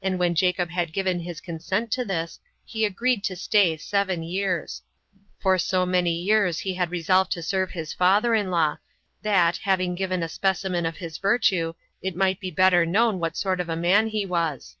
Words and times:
And 0.00 0.18
when 0.18 0.34
Jacob 0.34 0.70
had 0.70 0.90
given 0.90 1.20
his 1.20 1.38
consent 1.42 1.92
to 1.92 2.02
this, 2.02 2.40
he 2.64 2.86
agreed 2.86 3.22
to 3.24 3.36
stay 3.36 3.76
seven 3.76 4.22
years; 4.22 4.80
for 5.38 5.58
so 5.58 5.84
many 5.84 6.12
years 6.14 6.60
he 6.60 6.72
had 6.72 6.90
resolved 6.90 7.30
to 7.32 7.42
serve 7.42 7.72
his 7.72 7.92
father 7.92 8.34
in 8.34 8.50
law, 8.50 8.78
that, 9.20 9.58
having 9.58 9.94
given 9.94 10.22
a 10.22 10.30
specimen 10.30 10.86
of 10.86 10.96
his 10.96 11.18
virtue, 11.18 11.74
it 12.00 12.16
might 12.16 12.40
be 12.40 12.50
better 12.50 12.86
known 12.86 13.20
what 13.20 13.36
sort 13.36 13.60
of 13.60 13.68
a 13.68 13.76
man 13.76 14.06
he 14.06 14.24
was. 14.24 14.76